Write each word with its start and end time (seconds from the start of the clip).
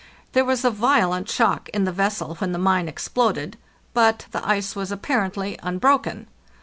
There 0.31 0.43
was 0.43 0.65
a 0.65 0.71
violent 0.71 1.29
shock 1.29 1.69
in 1.75 1.83
the 1.83 1.91
vessel 1.91 2.33
when 2.37 2.53
the 2.53 2.57
mine 2.57 2.87
exploded, 2.87 3.55
but 3.93 4.25
the 4.31 4.43
ice 4.43 4.75
was 4.75 4.91
apparently 4.91 5.59
unbroken. 5.61 6.25